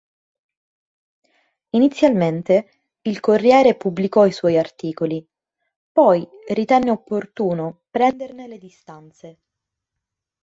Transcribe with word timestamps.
Inizialmente 1.75 2.69
il 3.03 3.19
Corriere 3.19 3.75
pubblicò 3.75 4.25
i 4.25 4.31
suoi 4.31 4.57
articoli; 4.57 5.23
poi 5.91 6.27
ritenne 6.47 6.89
opportuno 6.89 7.81
prenderne 7.91 8.47
le 8.47 8.57
distanze. 8.57 9.39